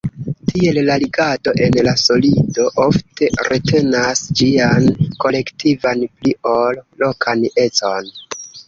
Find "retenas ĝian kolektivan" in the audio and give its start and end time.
3.51-6.07